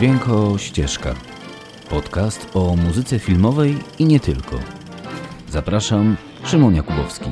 [0.00, 1.14] Dźwięko Ścieżka.
[1.90, 4.60] Podcast o muzyce filmowej i nie tylko.
[5.48, 7.30] Zapraszam, Szymon Jakubowski.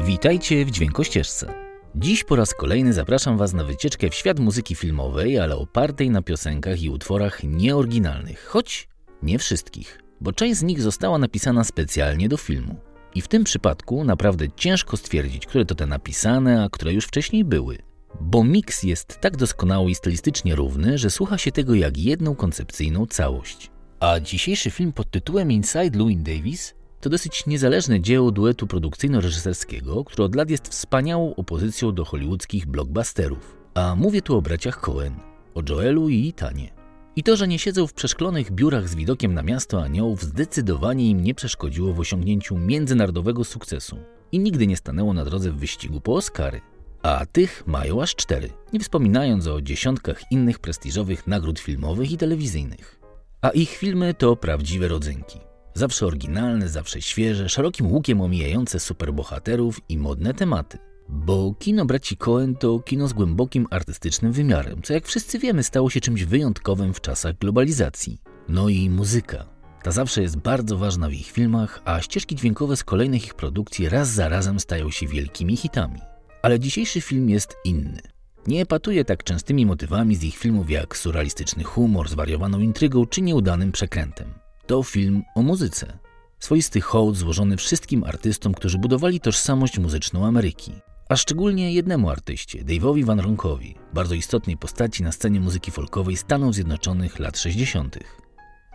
[0.00, 1.54] Witajcie w Dźwięko Ścieżce.
[1.94, 6.22] Dziś po raz kolejny zapraszam Was na wycieczkę w świat muzyki filmowej, ale opartej na
[6.22, 8.88] piosenkach i utworach nieoryginalnych, choć
[9.22, 12.76] nie wszystkich, bo część z nich została napisana specjalnie do filmu.
[13.14, 17.44] I w tym przypadku naprawdę ciężko stwierdzić, które to te napisane, a które już wcześniej
[17.44, 17.93] były.
[18.20, 23.06] Bo miks jest tak doskonały i stylistycznie równy, że słucha się tego jak jedną koncepcyjną
[23.06, 23.70] całość.
[24.00, 30.24] A dzisiejszy film pod tytułem Inside Louis Davis to dosyć niezależne dzieło duetu produkcyjno-reżyserskiego, które
[30.24, 33.56] od lat jest wspaniałą opozycją do hollywoodzkich blockbusterów.
[33.74, 35.14] A mówię tu o braciach Cohen,
[35.54, 36.74] o Joelu i Itanie.
[37.16, 41.22] I to, że nie siedzą w przeszklonych biurach z widokiem na miasto aniołów, zdecydowanie im
[41.22, 43.98] nie przeszkodziło w osiągnięciu międzynarodowego sukcesu
[44.32, 46.60] i nigdy nie stanęło na drodze w wyścigu po Oscary.
[47.04, 53.00] A tych mają aż cztery, nie wspominając o dziesiątkach innych prestiżowych nagród filmowych i telewizyjnych.
[53.42, 55.38] A ich filmy to prawdziwe rodzynki.
[55.74, 60.78] Zawsze oryginalne, zawsze świeże, szerokim łukiem omijające superbohaterów i modne tematy.
[61.08, 65.90] Bo kino braci Cohen to kino z głębokim artystycznym wymiarem, co jak wszyscy wiemy stało
[65.90, 68.18] się czymś wyjątkowym w czasach globalizacji.
[68.48, 69.46] No i muzyka.
[69.82, 73.88] Ta zawsze jest bardzo ważna w ich filmach, a ścieżki dźwiękowe z kolejnych ich produkcji
[73.88, 76.13] raz za razem stają się wielkimi hitami.
[76.44, 78.00] Ale dzisiejszy film jest inny.
[78.46, 83.72] Nie epatuje tak częstymi motywami z ich filmów jak surrealistyczny humor, zwariowaną intrygą czy nieudanym
[83.72, 84.34] przekrętem.
[84.66, 85.98] To film o muzyce.
[86.38, 90.72] Swoisty hołd złożony wszystkim artystom, którzy budowali tożsamość muzyczną Ameryki.
[91.08, 96.54] A szczególnie jednemu artyście, Dave'owi Van Ronkowi, bardzo istotnej postaci na scenie muzyki folkowej Stanów
[96.54, 97.98] Zjednoczonych lat 60.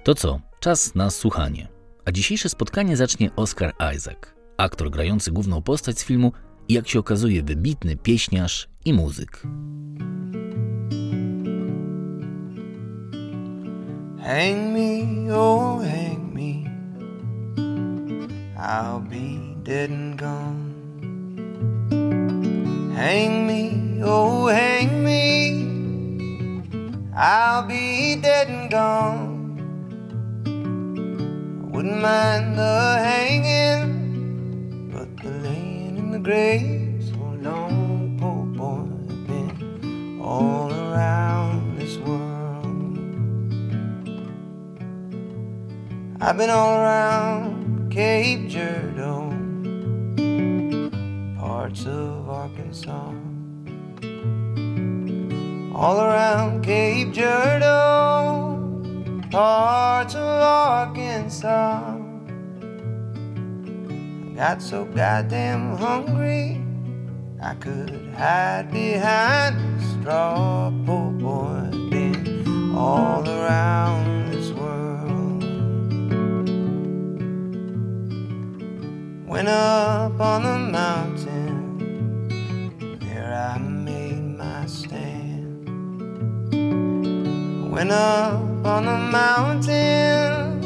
[0.04, 0.40] To co?
[0.60, 1.68] Czas na słuchanie.
[2.06, 4.20] A dzisiejsze spotkanie zacznie Oscar Isaac,
[4.58, 6.32] aktor grający główną postać z filmu
[6.70, 9.44] i jak się okazuje wybitny pieśniarz i muzyk.
[14.24, 16.70] Hang me, oh hang me.
[18.58, 20.74] I'll be dead and gone.
[22.96, 23.72] Hang me,
[24.06, 25.20] oh hang me.
[27.16, 29.40] I'll be dead and gone.
[31.62, 33.59] I wouldn't mind the hanging,
[36.30, 38.86] laying in the grave so long, poor boy,
[39.26, 42.98] been all around this world.
[46.22, 49.32] I've been all around Cape Girardeau,
[51.40, 53.14] parts of Arkansas.
[55.74, 58.60] All around Cape Girardeau,
[59.32, 61.89] parts of Arkansas.
[64.40, 66.64] Got so goddamn hungry,
[67.42, 70.72] I could hide behind a straw.
[70.86, 75.44] Poor boy, been all around this world.
[79.28, 82.30] Went up on the mountain,
[83.02, 85.68] there I made my stand.
[87.70, 90.62] Went up on the mountain,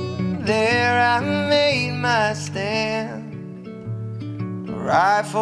[0.45, 2.82] there I made my stand.
[4.83, 5.39] Rifle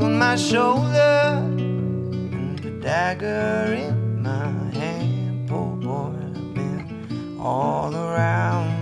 [0.00, 5.48] on my shoulder, and a dagger in my hand.
[5.48, 8.75] Poor boy, I've been all around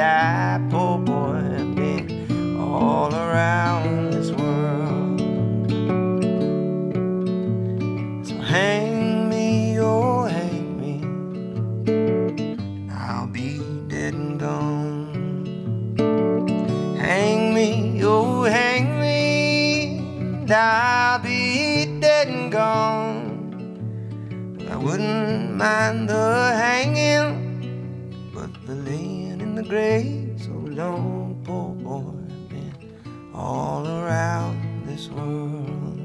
[0.00, 1.42] die, poor boy.
[1.76, 5.20] Been all around this world.
[8.26, 10.94] So hang me, oh hang me.
[12.90, 15.12] I'll be dead and gone.
[16.98, 19.20] Hang me, oh hang me.
[20.50, 23.20] I'll be dead and gone.
[24.70, 26.49] I wouldn't mind the
[29.70, 32.02] So long, poor boy,
[32.48, 32.74] been
[33.32, 34.56] all around
[34.88, 36.00] this world.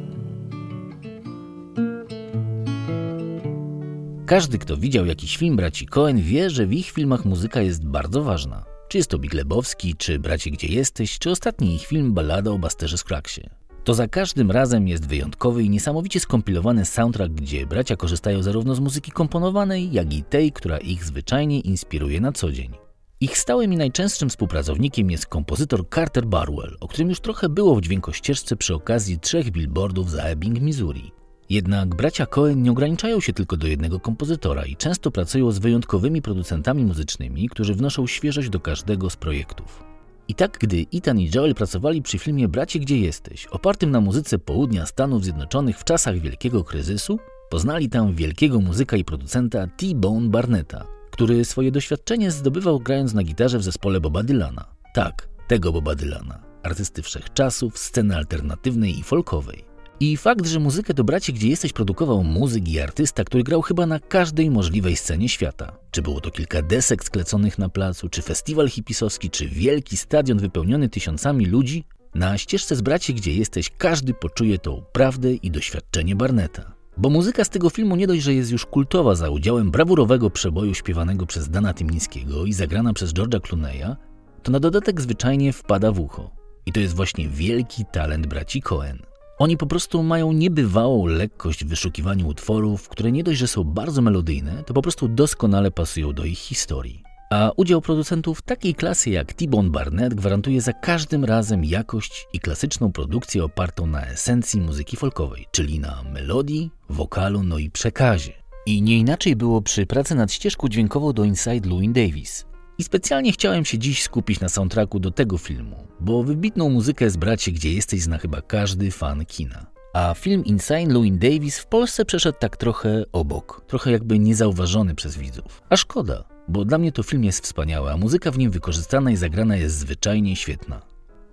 [4.25, 8.23] Każdy, kto widział jakiś film braci Cohen, wie, że w ich filmach muzyka jest bardzo
[8.23, 8.65] ważna.
[8.87, 12.59] Czy jest to Big Lebowski, czy Bracie Gdzie Jesteś, czy ostatni ich film Ballada o
[12.59, 13.49] Basterze Skraksie.
[13.83, 18.79] To za każdym razem jest wyjątkowy i niesamowicie skompilowany soundtrack, gdzie bracia korzystają zarówno z
[18.79, 22.84] muzyki komponowanej, jak i tej, która ich zwyczajnie inspiruje na co dzień.
[23.25, 27.81] Ich stałym i najczęstszym współpracownikiem jest kompozytor Carter Barwell, o którym już trochę było w
[27.81, 31.11] dźwiękościeżce przy okazji trzech billboardów za Ebbing, Missouri.
[31.49, 36.21] Jednak bracia Cohen nie ograniczają się tylko do jednego kompozytora i często pracują z wyjątkowymi
[36.21, 39.83] producentami muzycznymi, którzy wnoszą świeżość do każdego z projektów.
[40.27, 44.39] I tak, gdy Ethan i Joel pracowali przy filmie Bracie Gdzie Jesteś, opartym na muzyce
[44.39, 47.19] południa Stanów Zjednoczonych w czasach wielkiego kryzysu,
[47.49, 53.59] poznali tam wielkiego muzyka i producenta T-Bone Barnetta, który swoje doświadczenie zdobywał grając na gitarze
[53.59, 54.65] w zespole Boba Dylana.
[54.93, 59.65] Tak, tego Boba Dylana, artysty wszechczasów, sceny alternatywnej i folkowej.
[59.99, 63.85] I fakt, że muzykę do Braci Gdzie Jesteś produkował muzyk i artysta, który grał chyba
[63.85, 65.77] na każdej możliwej scenie świata.
[65.91, 70.89] Czy było to kilka desek skleconych na placu, czy festiwal hipisowski, czy wielki stadion wypełniony
[70.89, 71.83] tysiącami ludzi,
[72.15, 76.74] na ścieżce z Braci Gdzie Jesteś każdy poczuje tą prawdę i doświadczenie Barneta.
[76.97, 80.73] Bo muzyka z tego filmu nie dość, że jest już kultowa za udziałem brawurowego przeboju
[80.73, 83.95] śpiewanego przez Dana Tymińskiego i zagrana przez George'a Clooney'a,
[84.43, 86.31] to na dodatek zwyczajnie wpada w ucho.
[86.65, 88.99] I to jest właśnie wielki talent braci Cohen.
[89.39, 94.01] Oni po prostu mają niebywałą lekkość w wyszukiwaniu utworów, które nie dość, że są bardzo
[94.01, 97.04] melodyjne, to po prostu doskonale pasują do ich historii.
[97.29, 102.91] A udział producentów takiej klasy jak T-Bone Barnett gwarantuje za każdym razem jakość i klasyczną
[102.91, 108.33] produkcję opartą na esencji muzyki folkowej, czyli na melodii, wokalu, no i przekazie.
[108.65, 112.45] I nie inaczej było przy pracy nad ścieżką dźwiękową do Inside Louis Davis.
[112.77, 117.17] I specjalnie chciałem się dziś skupić na soundtracku do tego filmu, bo wybitną muzykę z
[117.17, 119.65] bracie, gdzie jesteś, zna chyba każdy fan kina.
[119.93, 125.17] A film Insane Louis Davis w Polsce przeszedł tak trochę obok, trochę jakby niezauważony przez
[125.17, 125.61] widzów.
[125.69, 129.15] A szkoda, bo dla mnie to film jest wspaniały, a muzyka w nim wykorzystana i
[129.15, 130.81] zagrana jest zwyczajnie świetna.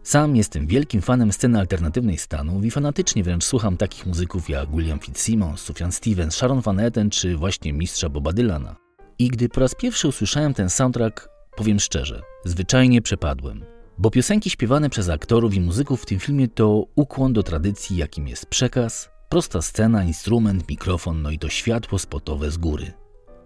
[0.03, 4.99] Sam jestem wielkim fanem sceny alternatywnej Stanów i fanatycznie wręcz słucham takich muzyków jak William
[4.99, 8.77] Fitzsimmons, Sufjan Stevens, Sharon Van Etten czy właśnie mistrza Boba Dylana.
[9.19, 13.65] I gdy po raz pierwszy usłyszałem ten soundtrack, powiem szczerze, zwyczajnie przepadłem.
[13.99, 18.29] Bo piosenki śpiewane przez aktorów i muzyków w tym filmie to ukłon do tradycji, jakim
[18.29, 22.93] jest przekaz, prosta scena, instrument, mikrofon, no i to światło spotowe z góry.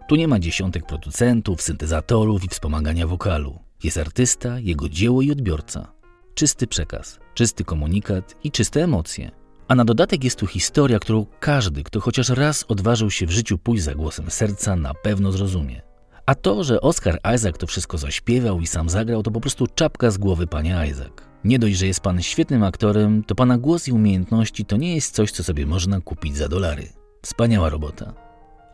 [0.09, 3.59] Tu nie ma dziesiątek producentów, syntezatorów i wspomagania wokalu.
[3.85, 5.93] Jest artysta, jego dzieło i odbiorca.
[6.35, 9.31] Czysty przekaz, czysty komunikat i czyste emocje.
[9.69, 13.59] A na dodatek jest tu historia, którą każdy, kto chociaż raz odważył się w życiu
[13.59, 15.83] pójść za głosem serca, na pewno zrozumie.
[16.27, 20.11] A to, że Oscar Isaac to wszystko zaśpiewał i sam zagrał, to po prostu czapka
[20.11, 21.13] z głowy panie Isaac.
[21.45, 25.15] Nie dość, że jest pan świetnym aktorem, to pana głos i umiejętności to nie jest
[25.15, 26.89] coś, co sobie można kupić za dolary.
[27.23, 28.27] Wspaniała robota.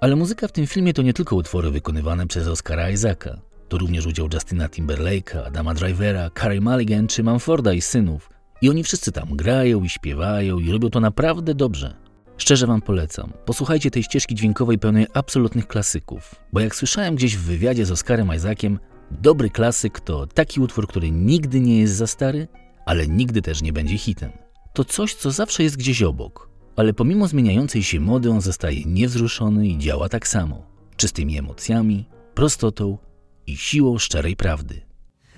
[0.02, 3.40] Ale muzyka w tym filmie to nie tylko utwory wykonywane przez Oscara Isaaca.
[3.68, 8.30] To również udział Justina Timberlake'a, Adama Drivera, Carey Mulligan czy Manforda i synów.
[8.62, 11.96] I oni wszyscy tam grają i śpiewają i robią to naprawdę dobrze.
[12.36, 13.32] Szczerze Wam polecam.
[13.44, 18.34] Posłuchajcie tej ścieżki dźwiękowej pełnej absolutnych klasyków, bo jak słyszałem gdzieś w wywiadzie z Oscarem
[18.36, 18.78] Isaaciem,
[19.10, 22.48] dobry klasyk to taki utwór, który nigdy nie jest za stary,
[22.86, 24.32] ale nigdy też nie będzie hitem.
[24.72, 29.68] To coś, co zawsze jest gdzieś obok, ale pomimo zmieniającej się mody on zostaje niewzruszony
[29.68, 30.62] i działa tak samo,
[30.96, 32.98] czystymi emocjami, prostotą
[33.46, 34.82] i siłą szczerej prawdy.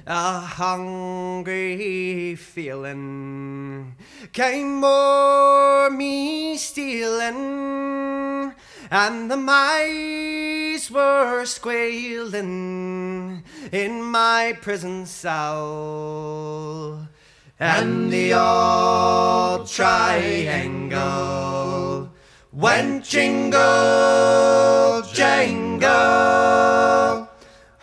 [0.07, 3.97] a hungry feeling
[4.33, 8.53] came o'er me stealing,
[8.91, 17.07] and the mice were squealing in my prison cell,
[17.61, 21.01] and the old triangle
[22.53, 23.61] went jingle
[25.13, 25.89] jangle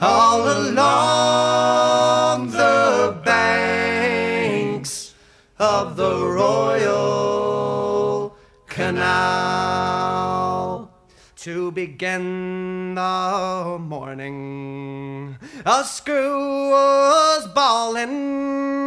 [0.01, 5.13] all along the banks
[5.57, 6.75] of the Royal
[8.67, 10.11] Canal.
[11.37, 18.80] To begin the morning, a screw was bawling.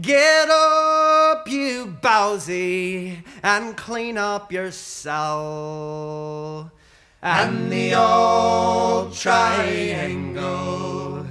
[0.00, 6.72] Get up, you bowsy, and clean up your cell.
[7.20, 11.26] And the old triangle.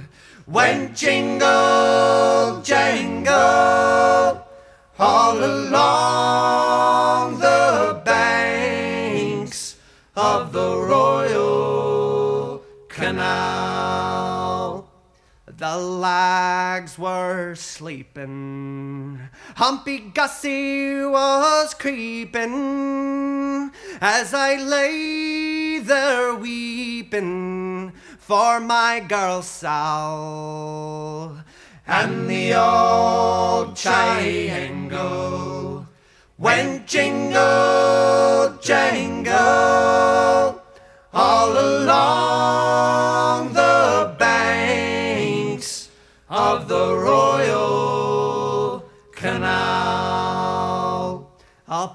[0.46, 4.46] Went jingle jangle
[4.98, 7.61] all along the
[15.62, 19.20] the Royal were sleeping.
[19.54, 31.44] Humpy Gussie was creeping as I lay there weeping for my girl Sal.
[31.86, 35.86] And the old triangle
[36.38, 40.21] went jingle, jangle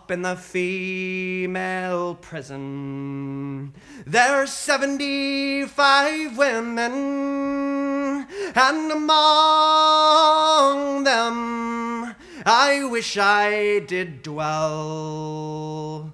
[0.10, 3.74] In the female prison,
[4.06, 16.14] there's 75 women, and among them I wish I did dwell.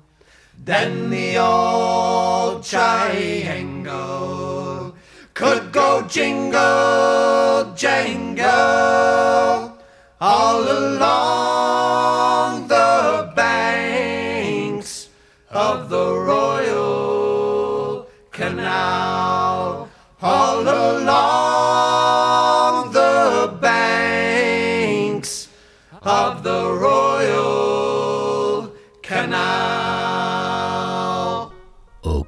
[0.58, 3.36] Then the old triangle
[5.36, 9.78] could go jingle, jangle
[10.20, 11.33] all along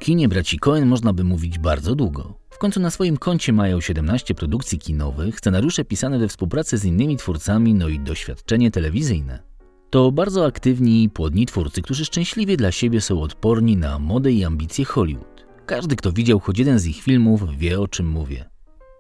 [0.06, 2.34] kinie braci Cohen można by mówić bardzo długo.
[2.50, 7.18] W końcu na swoim koncie mają 17 produkcji kinowych, scenariusze pisane we współpracy z innymi
[7.18, 9.44] twórcami, no i doświadczenie telewizyjne.
[9.90, 14.44] To bardzo aktywni i płodni twórcy, którzy szczęśliwie dla siebie są odporni na modę i
[14.44, 15.46] ambicje Hollywood.
[15.66, 18.46] Każdy, kto widział choć jeden z ich filmów, wie o czym mówię.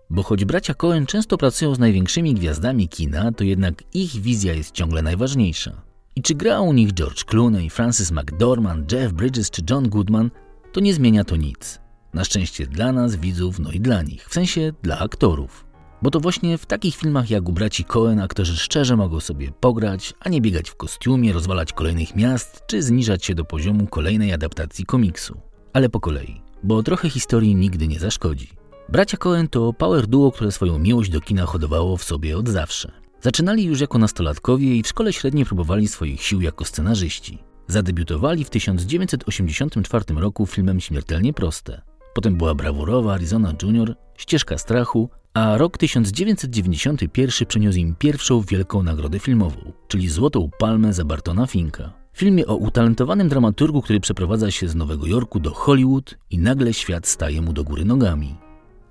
[0.09, 4.71] Bo choć bracia Cohen często pracują z największymi gwiazdami kina, to jednak ich wizja jest
[4.71, 5.81] ciągle najważniejsza.
[6.15, 10.29] I czy gra u nich George Clooney, Francis McDormand, Jeff Bridges czy John Goodman,
[10.75, 11.79] to nie zmienia to nic.
[12.13, 15.65] Na szczęście dla nas, widzów, no i dla nich, w sensie dla aktorów.
[16.01, 20.13] Bo to właśnie w takich filmach jak u braci Cohen aktorzy szczerze mogą sobie pograć,
[20.19, 24.85] a nie biegać w kostiumie, rozwalać kolejnych miast, czy zniżać się do poziomu kolejnej adaptacji
[24.85, 25.41] komiksu.
[25.73, 28.49] Ale po kolei, bo trochę historii nigdy nie zaszkodzi.
[28.89, 32.91] Bracia Cohen to power duo, które swoją miłość do kina hodowało w sobie od zawsze.
[33.21, 37.44] Zaczynali już jako nastolatkowie i w szkole średniej próbowali swoich sił jako scenarzyści.
[37.67, 41.81] Zadebiutowali w 1984 roku filmem Śmiertelnie Proste.
[42.13, 49.19] Potem była brawurowa Arizona Junior, Ścieżka Strachu, a rok 1991 przyniósł im pierwszą wielką nagrodę
[49.19, 51.93] filmową, czyli Złotą Palmę za Bartona Finka.
[52.13, 56.73] W filmie o utalentowanym dramaturgu, który przeprowadza się z Nowego Jorku do Hollywood i nagle
[56.73, 58.35] świat staje mu do góry nogami.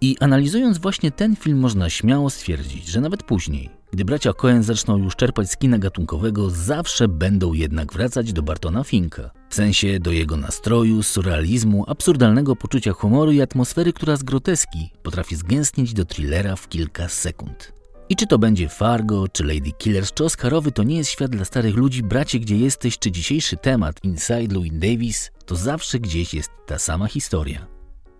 [0.00, 4.98] I analizując właśnie ten film można śmiało stwierdzić, że nawet później, gdy bracia Coen zaczną
[4.98, 9.30] już czerpać z kina gatunkowego, zawsze będą jednak wracać do Bartona Finka.
[9.50, 15.36] W sensie do jego nastroju, surrealizmu, absurdalnego poczucia humoru i atmosfery, która z groteski potrafi
[15.36, 17.72] zgęstnieć do thrillera w kilka sekund.
[18.08, 21.44] I czy to będzie Fargo, czy Lady Killers, czy Oscarowy, to nie jest świat dla
[21.44, 26.50] starych ludzi, bracie gdzie jesteś, czy dzisiejszy temat Inside Louis Davis, to zawsze gdzieś jest
[26.66, 27.66] ta sama historia.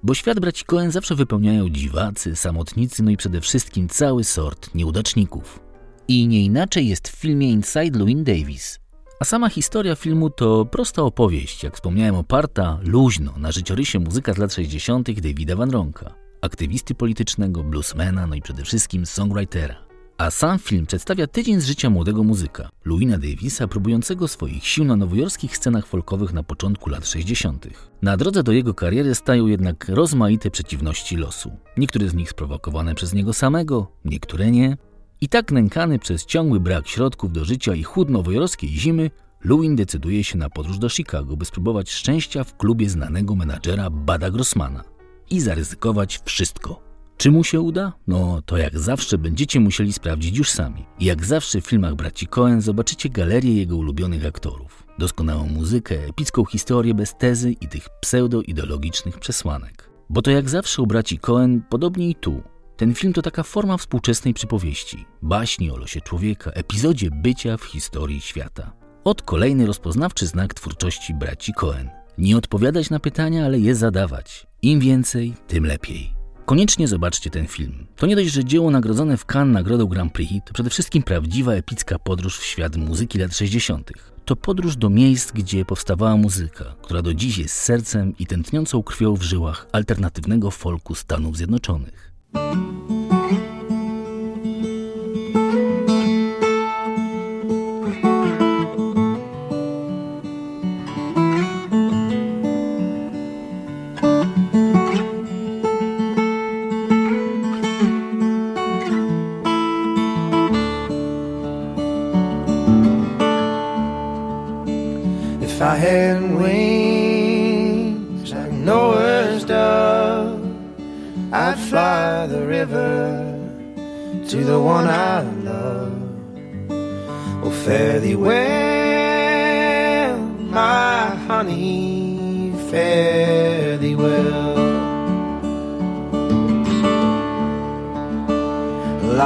[0.03, 5.64] Bo świat braci Coen zawsze wypełniają dziwacy, samotnicy, no i przede wszystkim cały sort nieudaczników.
[6.09, 8.81] I nie inaczej jest w filmie Inside Louis Davis.
[9.21, 14.39] A sama historia filmu to prosta opowieść, jak wspomniałem, oparta luźno na życiorysie muzyka z
[14.39, 15.21] lat 60.
[15.21, 19.85] Davida Van Ronka, aktywisty politycznego, bluesmana, no i przede wszystkim songwritera.
[20.19, 24.97] A sam film przedstawia tydzień z życia młodego muzyka, Louina Davisa, próbującego swoich sił na
[24.97, 27.67] nowojorskich scenach folkowych na początku lat 60.
[28.03, 31.53] Na drodze do jego kariery stają jednak rozmaite przeciwności losu.
[31.77, 34.77] Niektóre z nich sprowokowane przez niego samego, niektóre nie.
[35.25, 39.11] I tak nękany przez ciągły brak środków do życia i chłód nowojorskiej zimy,
[39.45, 44.31] Lewin decyduje się na podróż do Chicago, by spróbować szczęścia w klubie znanego menadżera Bada
[44.31, 44.85] Grossmana
[45.31, 46.81] i zaryzykować wszystko.
[47.17, 47.93] Czy mu się uda?
[48.07, 50.87] No to jak zawsze będziecie musieli sprawdzić już sami.
[50.99, 54.87] I jak zawsze w filmach braci Coen zobaczycie galerię jego ulubionych aktorów.
[54.99, 59.91] Doskonałą muzykę, epicką historię bez tezy i tych pseudo-ideologicznych przesłanek.
[60.11, 62.43] Bo to jak zawsze u braci Coen, podobnie i tu.
[62.77, 68.21] Ten film to taka forma współczesnej przypowieści, baśni o losie człowieka, epizodzie bycia w historii
[68.21, 68.73] świata.
[69.05, 71.91] Od kolejny rozpoznawczy znak twórczości braci Coen.
[72.19, 74.47] Nie odpowiadać na pytania, ale je zadawać.
[74.63, 76.15] Im więcej, tym lepiej.
[76.47, 77.87] Koniecznie zobaczcie ten film.
[77.97, 81.53] To nie dość, że dzieło nagrodzone w Cannes nagrodą Grand Prix, to przede wszystkim prawdziwa
[81.53, 83.91] epicka podróż w świat muzyki lat 60.
[84.25, 89.17] To podróż do miejsc, gdzie powstawała muzyka, która do dziś jest sercem i tętniącą krwią
[89.17, 92.14] w żyłach alternatywnego folku Stanów Zjednoczonych.
[92.35, 92.94] Thank you.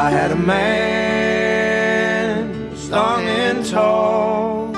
[0.01, 0.77] I had a man,
[2.77, 4.69] strong and tall.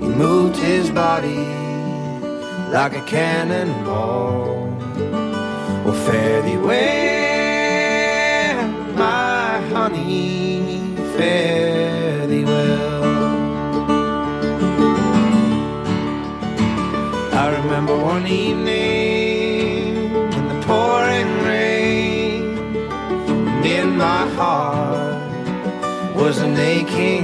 [0.00, 1.44] He moved his body
[2.72, 4.64] like a cannonball.
[5.84, 7.09] Well, fare thee well,
[26.56, 27.19] was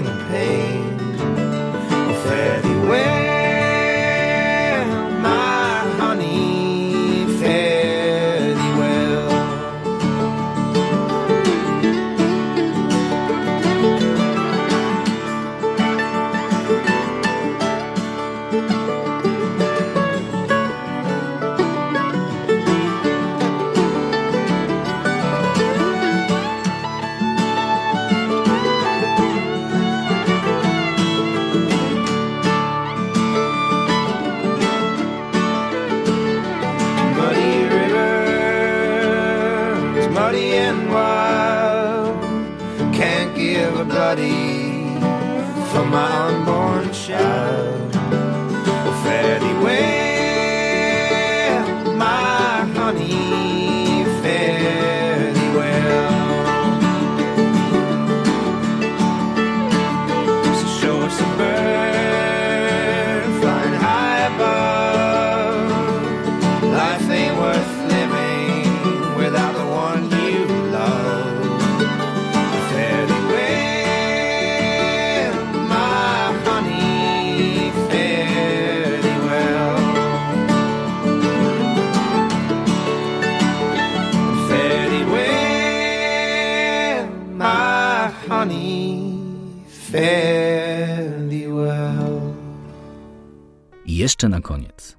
[94.06, 94.96] jeszcze na koniec.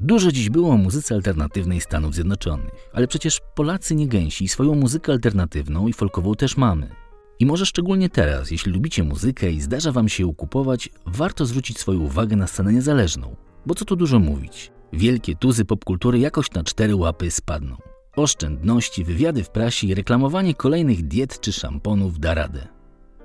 [0.00, 4.74] Dużo dziś było o muzyce alternatywnej Stanów Zjednoczonych, ale przecież Polacy nie gęsi i swoją
[4.74, 6.90] muzykę alternatywną i folkową też mamy.
[7.38, 11.78] I może szczególnie teraz, jeśli lubicie muzykę i zdarza wam się ją kupować, warto zwrócić
[11.78, 13.36] swoją uwagę na scenę niezależną.
[13.66, 14.72] Bo co tu dużo mówić.
[14.92, 17.76] Wielkie tuzy popkultury jakoś na cztery łapy spadną.
[18.16, 22.68] Oszczędności, wywiady w prasie i reklamowanie kolejnych diet czy szamponów da radę.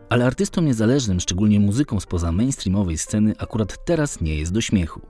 [0.09, 5.01] Ale artystom niezależnym, szczególnie muzyką spoza mainstreamowej sceny, akurat teraz nie jest do śmiechu.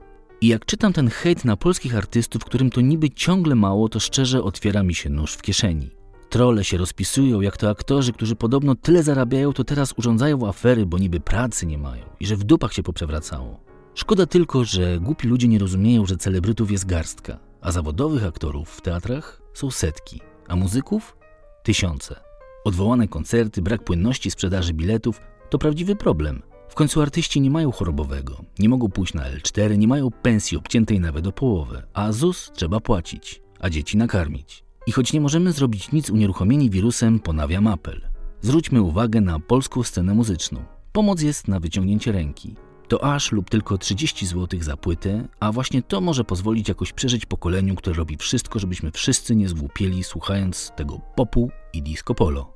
[0.42, 4.42] I jak czytam ten hejt na polskich artystów, którym to niby ciągle mało, to szczerze
[4.42, 5.90] otwiera mi się nóż w kieszeni.
[6.30, 10.98] Trole się rozpisują, jak to aktorzy, którzy podobno tyle zarabiają, to teraz urządzają afery, bo
[10.98, 13.60] niby pracy nie mają i że w dupach się poprzewracało.
[13.94, 18.80] Szkoda tylko, że głupi ludzie nie rozumieją, że celebrytów jest garstka, a zawodowych aktorów w
[18.80, 21.16] teatrach są setki, a muzyków
[21.62, 22.20] tysiące.
[22.64, 26.42] Odwołane koncerty, brak płynności sprzedaży biletów to prawdziwy problem.
[26.72, 31.00] W końcu artyści nie mają chorobowego, nie mogą pójść na L4, nie mają pensji obciętej
[31.00, 34.64] nawet o połowę, a ZUS trzeba płacić, a dzieci nakarmić.
[34.86, 38.00] I choć nie możemy zrobić nic unieruchomieni wirusem, ponawiam apel.
[38.40, 40.64] Zwróćmy uwagę na polską scenę muzyczną.
[40.92, 42.56] Pomoc jest na wyciągnięcie ręki.
[42.88, 47.26] To aż lub tylko 30 zł za płytę, a właśnie to może pozwolić jakoś przeżyć
[47.26, 52.54] pokoleniu, które robi wszystko, żebyśmy wszyscy nie zgłupieli słuchając tego popu i disco polo.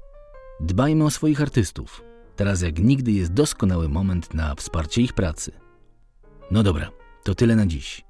[0.60, 2.02] Dbajmy o swoich artystów.
[2.36, 5.52] Teraz jak nigdy jest doskonały moment na wsparcie ich pracy.
[6.50, 6.90] No dobra,
[7.24, 8.04] to tyle na dziś.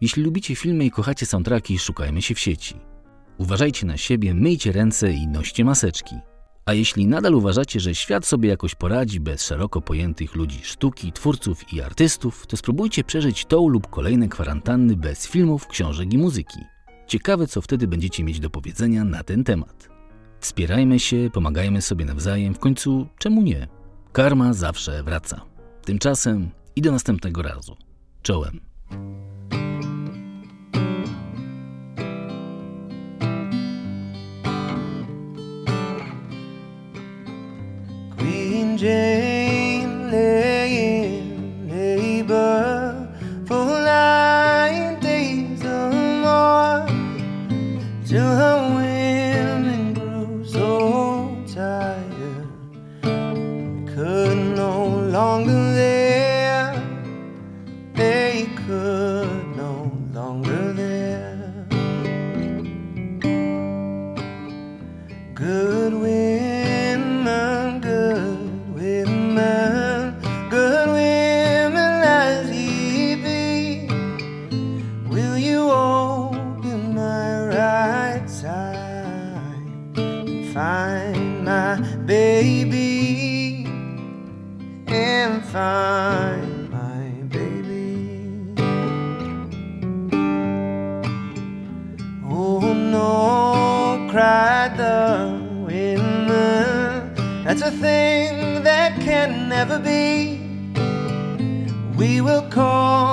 [0.00, 2.74] Jeśli lubicie filmy i kochacie soundtracki, szukajmy się w sieci.
[3.38, 6.14] Uważajcie na siebie, myjcie ręce i noście maseczki.
[6.66, 11.72] A jeśli nadal uważacie, że świat sobie jakoś poradzi bez szeroko pojętych ludzi sztuki, twórców
[11.72, 16.60] i artystów, to spróbujcie przeżyć tą lub kolejne kwarantanny bez filmów, książek i muzyki.
[17.06, 19.93] Ciekawe, co wtedy będziecie mieć do powiedzenia na ten temat.
[20.44, 23.68] Wspierajmy się, pomagajmy sobie nawzajem, w końcu czemu nie?
[24.12, 25.40] Karma zawsze wraca.
[25.84, 27.76] Tymczasem i do następnego razu.
[28.22, 28.60] Czołem.
[38.16, 39.33] Queen Jane
[94.68, 97.14] cried the women.
[97.44, 100.40] That's a thing that can never be.
[101.96, 103.03] We will call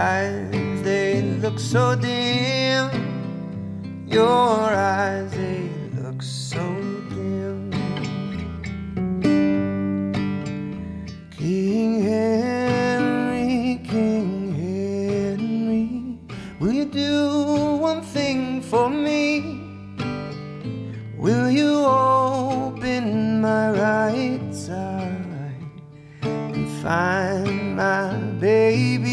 [0.00, 2.88] eyes they look so dim.
[4.06, 4.60] Your
[4.96, 5.68] eyes they
[6.02, 6.64] look so
[7.10, 7.70] dim.
[11.36, 14.30] King Henry, King
[14.62, 15.88] Henry,
[16.60, 19.26] will you do one thing for me?
[21.24, 23.04] Will you open
[23.42, 25.60] my right side
[26.22, 28.14] and find my
[28.48, 29.09] baby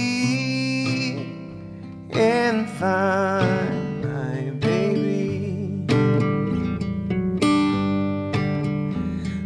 [2.79, 5.83] find my baby?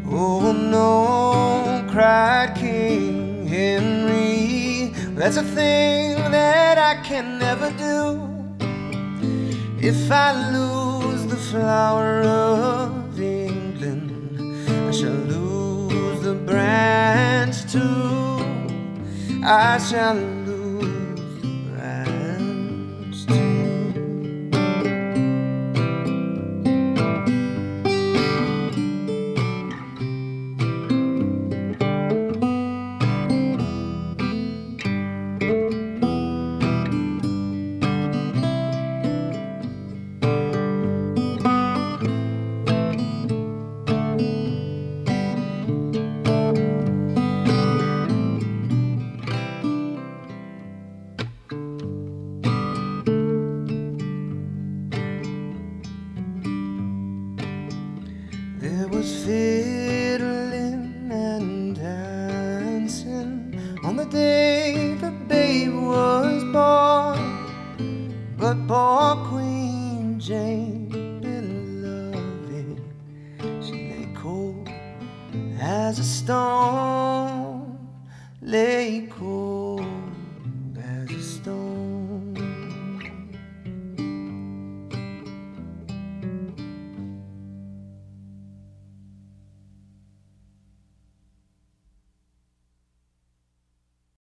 [0.06, 4.94] Oh no, cried King Henry.
[5.16, 8.28] That's a thing that I can never do.
[9.80, 18.44] If I lose the flower of England, I shall lose the branch too.
[19.44, 20.41] I shall